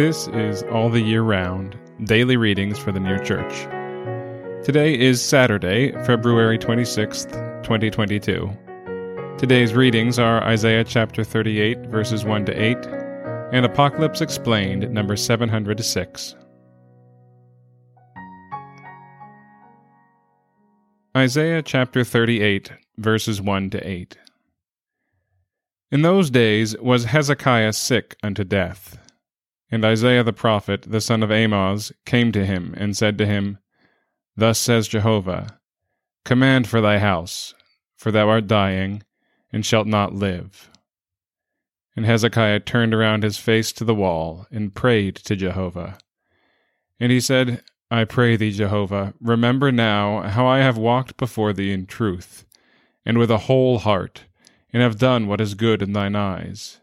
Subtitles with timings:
[0.00, 3.52] This is All the Year Round Daily Readings for the New Church.
[4.64, 8.50] Today is Saturday, February 26th, 2022.
[9.36, 12.78] Today's readings are Isaiah chapter 38, verses 1 to 8,
[13.52, 16.34] and Apocalypse Explained, number 706.
[21.14, 24.16] Isaiah chapter 38, verses 1 to 8.
[25.92, 28.96] In those days was Hezekiah sick unto death.
[29.70, 33.58] And Isaiah the prophet, the son of Amoz, came to him and said to him,
[34.36, 35.60] Thus says Jehovah,
[36.24, 37.54] Command for thy house,
[37.96, 39.02] for thou art dying,
[39.52, 40.70] and shalt not live.
[41.94, 45.98] And Hezekiah turned around his face to the wall, and prayed to Jehovah.
[46.98, 51.72] And he said, I pray thee, Jehovah, remember now how I have walked before thee
[51.72, 52.44] in truth,
[53.04, 54.24] and with a whole heart,
[54.72, 56.79] and have done what is good in thine eyes.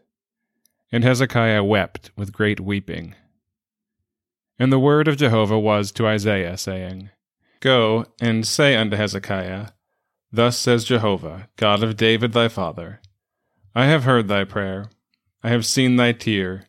[0.90, 3.14] And Hezekiah wept with great weeping.
[4.58, 7.10] And the word of Jehovah was to Isaiah, saying,
[7.60, 9.68] Go and say unto Hezekiah,
[10.32, 13.00] Thus says Jehovah, God of David thy father,
[13.74, 14.90] I have heard thy prayer,
[15.42, 16.66] I have seen thy tear.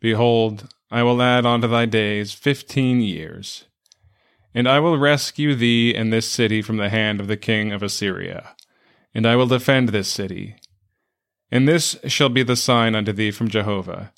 [0.00, 3.64] Behold, I will add unto thy days fifteen years.
[4.54, 7.82] And I will rescue thee and this city from the hand of the king of
[7.82, 8.54] Assyria,
[9.12, 10.56] and I will defend this city,
[11.56, 14.12] and this shall be the sign unto thee from Jehovah,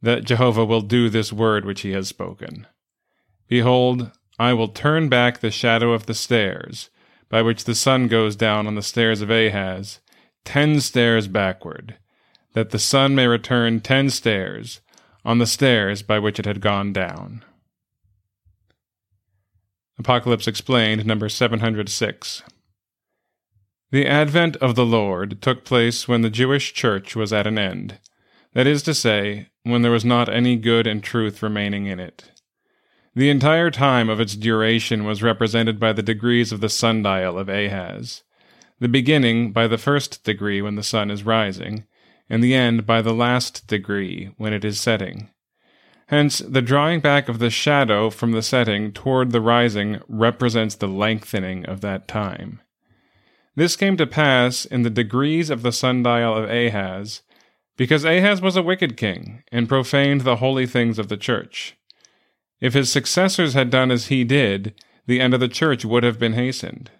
[0.00, 2.66] that Jehovah will do this word which he has spoken.
[3.46, 6.88] Behold, I will turn back the shadow of the stairs,
[7.28, 10.00] by which the sun goes down on the stairs of Ahaz,
[10.46, 11.98] ten stairs backward,
[12.54, 14.80] that the sun may return ten stairs
[15.26, 17.44] on the stairs by which it had gone down.
[19.98, 22.42] Apocalypse Explained, number 706.
[23.90, 27.98] The advent of the Lord took place when the Jewish church was at an end,
[28.52, 32.30] that is to say, when there was not any good and truth remaining in it.
[33.14, 37.48] The entire time of its duration was represented by the degrees of the sundial of
[37.48, 38.24] Ahaz,
[38.78, 41.84] the beginning by the first degree when the sun is rising,
[42.28, 45.30] and the end by the last degree when it is setting.
[46.08, 50.86] Hence, the drawing back of the shadow from the setting toward the rising represents the
[50.88, 52.60] lengthening of that time.
[53.58, 57.22] This came to pass in the degrees of the sundial of Ahaz,
[57.76, 61.76] because Ahaz was a wicked king, and profaned the holy things of the church.
[62.60, 66.20] If his successors had done as he did, the end of the church would have
[66.20, 66.92] been hastened.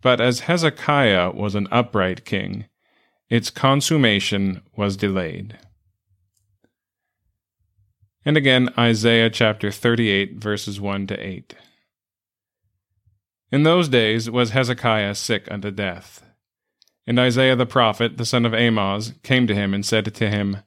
[0.00, 2.64] But as Hezekiah was an upright king,
[3.28, 5.58] its consummation was delayed.
[8.24, 11.54] And again, Isaiah chapter 38, verses 1 to 8.
[13.50, 16.22] In those days was Hezekiah sick unto death.
[17.06, 20.58] And Isaiah the prophet, the son of Amoz, came to him and said to him,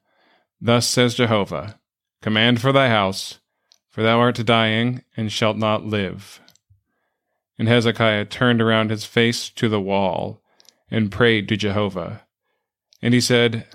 [0.60, 1.80] Thus says Jehovah,
[2.22, 3.40] Command for thy house,
[3.88, 6.42] for thou art dying, and shalt not live.
[7.60, 10.42] And Hezekiah turned around his face to the wall,
[10.90, 12.24] and prayed to Jehovah.
[13.02, 13.68] And he said,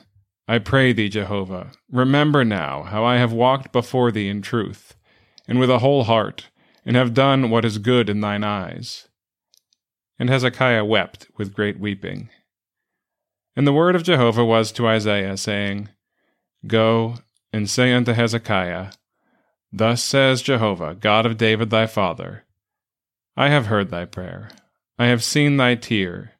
[0.48, 4.96] I pray thee, Jehovah, remember now how I have walked before thee in truth,
[5.46, 6.48] and with a whole heart,
[6.86, 9.08] and have done what is good in thine eyes.
[10.20, 12.30] And Hezekiah wept with great weeping.
[13.56, 15.88] And the word of Jehovah was to Isaiah, saying,
[16.66, 17.16] Go
[17.52, 18.92] and say unto Hezekiah,
[19.72, 22.44] Thus says Jehovah, God of David thy father,
[23.36, 24.48] I have heard thy prayer,
[24.98, 26.32] I have seen thy tear.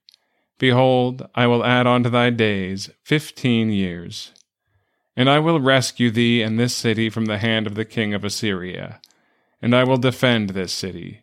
[0.58, 4.32] Behold, I will add unto thy days fifteen years.
[5.14, 8.24] And I will rescue thee and this city from the hand of the king of
[8.24, 9.00] Assyria
[9.66, 11.22] and I will defend this city.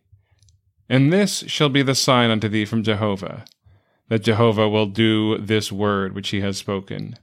[0.89, 3.45] And this shall be the sign unto thee from Jehovah,
[4.09, 7.15] that Jehovah will do this word which he has spoken.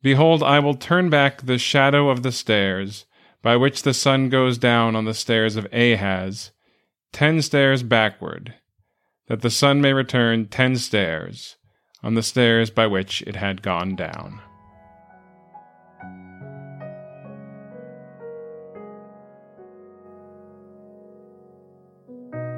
[0.00, 3.04] Behold, I will turn back the shadow of the stairs,
[3.42, 6.52] by which the sun goes down on the stairs of Ahaz,
[7.10, 8.54] ten stairs backward,
[9.26, 11.56] that the sun may return ten stairs
[12.00, 14.40] on the stairs by which it had gone down.